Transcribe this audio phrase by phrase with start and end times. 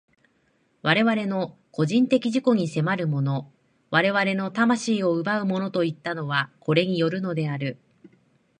[0.81, 3.51] 我々の個人的自己に迫るもの、
[3.91, 7.77] 我々の魂を奪うものといったのは、これによるのである。